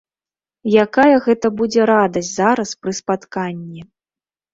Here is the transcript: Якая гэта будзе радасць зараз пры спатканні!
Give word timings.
Якая 0.83 1.17
гэта 1.25 1.51
будзе 1.59 1.81
радасць 1.91 2.31
зараз 2.37 2.69
пры 2.87 2.91
спатканні! 3.01 3.85